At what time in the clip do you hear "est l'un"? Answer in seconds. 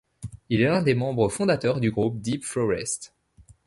0.61-0.81